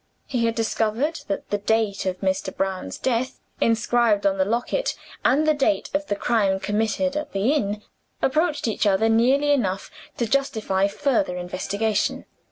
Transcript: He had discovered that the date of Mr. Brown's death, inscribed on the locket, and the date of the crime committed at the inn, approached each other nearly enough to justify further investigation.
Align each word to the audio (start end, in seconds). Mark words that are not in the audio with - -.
He 0.25 0.45
had 0.47 0.55
discovered 0.55 1.19
that 1.27 1.51
the 1.51 1.59
date 1.59 2.07
of 2.07 2.21
Mr. 2.21 2.51
Brown's 2.57 2.97
death, 2.97 3.39
inscribed 3.59 4.25
on 4.25 4.39
the 4.39 4.45
locket, 4.45 4.95
and 5.23 5.47
the 5.47 5.53
date 5.53 5.91
of 5.93 6.07
the 6.07 6.15
crime 6.15 6.59
committed 6.59 7.15
at 7.15 7.33
the 7.33 7.51
inn, 7.51 7.83
approached 8.19 8.67
each 8.67 8.87
other 8.87 9.09
nearly 9.09 9.51
enough 9.51 9.91
to 10.17 10.25
justify 10.25 10.87
further 10.87 11.37
investigation. 11.37 12.25